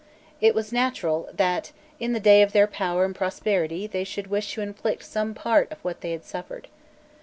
[0.41, 4.51] It was natural that in the day of their power and prosperity they should wish
[4.55, 6.67] to inflict some part of what they had suffered.